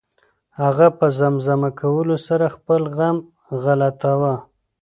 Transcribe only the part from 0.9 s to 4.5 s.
په زمزمه کولو سره خپل غم غلطاوه.